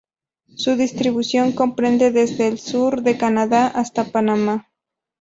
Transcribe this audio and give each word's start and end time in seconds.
Su 0.55 0.77
distribución 0.77 1.51
comprende 1.51 2.09
desde 2.09 2.47
el 2.47 2.57
sur 2.57 3.03
de 3.03 3.19
Canadá 3.19 3.67
hasta 3.67 4.05
Panamá. 4.11 4.67